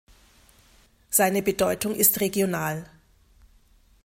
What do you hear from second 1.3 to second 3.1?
Bedeutung ist regional.